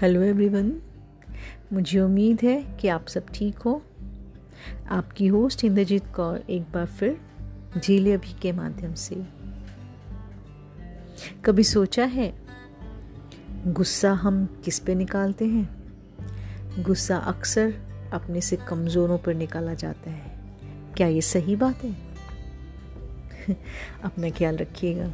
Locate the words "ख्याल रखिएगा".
24.30-25.12